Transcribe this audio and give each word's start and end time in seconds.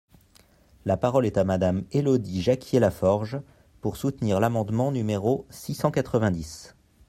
La 0.83 0.97
parole 0.97 1.27
est 1.27 1.37
à 1.37 1.43
Madame 1.43 1.83
Élodie 1.91 2.41
Jacquier-Laforge, 2.41 3.39
pour 3.81 3.97
soutenir 3.97 4.39
l’amendement 4.39 4.91
numéro 4.91 5.45
six 5.51 5.75
cent 5.75 5.91
quatre-vingt-dix. 5.91 6.75